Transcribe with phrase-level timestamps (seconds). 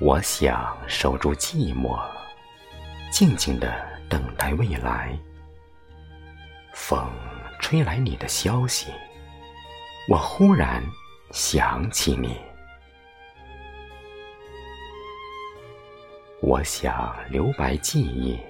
[0.00, 2.00] 我想守住寂寞，
[3.12, 5.14] 静静的等待未来。
[6.72, 7.06] 风
[7.60, 8.86] 吹来你的消息，
[10.08, 10.82] 我忽然
[11.32, 12.40] 想起你。
[16.40, 18.40] 我想留白记忆，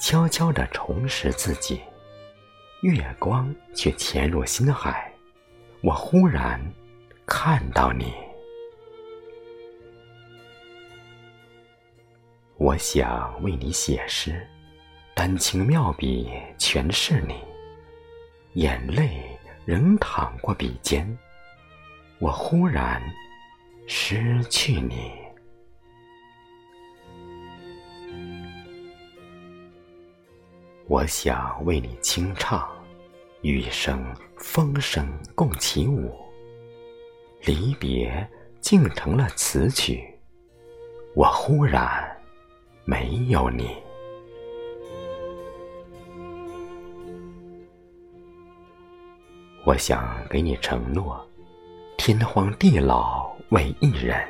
[0.00, 1.80] 悄悄地重拾自己。
[2.82, 5.12] 月光却潜入心海，
[5.82, 6.60] 我忽然
[7.26, 8.12] 看到你。
[12.60, 14.46] 我想为你写诗，
[15.14, 17.42] 丹青妙笔全是你。
[18.60, 19.24] 眼泪
[19.64, 21.08] 仍淌过笔尖，
[22.18, 23.02] 我忽然
[23.86, 25.10] 失去你。
[30.86, 32.70] 我想为你清唱，
[33.40, 34.04] 雨声、
[34.36, 36.14] 风声共起舞。
[37.42, 38.28] 离别
[38.60, 40.06] 竟成了词曲，
[41.14, 42.19] 我忽然
[42.90, 43.76] 没有你。
[49.64, 51.24] 我想给你承诺，
[51.96, 54.26] 天荒地老为一人。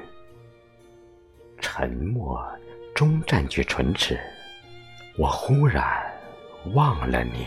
[1.58, 2.46] 沉默
[2.94, 4.20] 终占据唇齿，
[5.16, 6.06] 我忽然。
[6.74, 7.46] 忘了你，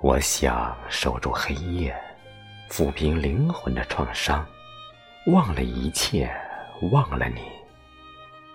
[0.00, 1.92] 我想守住黑夜，
[2.70, 4.46] 抚平灵魂的创伤，
[5.26, 6.30] 忘了一切，
[6.92, 7.40] 忘了你，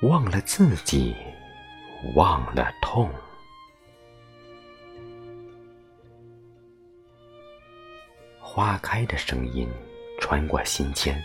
[0.07, 1.15] 忘了自己，
[2.13, 3.09] 忘了痛。
[8.39, 9.67] 花开的声音
[10.21, 11.19] 穿过心间，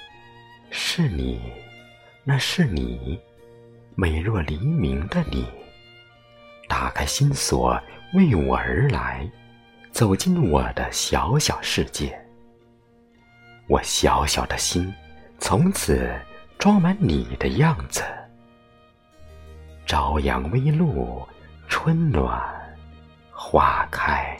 [0.71, 1.53] 是你，
[2.25, 3.21] 那是你。
[3.97, 5.47] 美若黎明的你，
[6.69, 7.81] 打开心锁，
[8.15, 9.31] 为我而来，
[9.93, 12.19] 走进我的小小世界。
[13.69, 14.93] 我小小的心，
[15.47, 16.11] 从此
[16.59, 18.03] 装满你的样子。
[19.85, 21.23] 朝阳微露，
[21.69, 22.43] 春暖
[23.31, 24.34] 花开。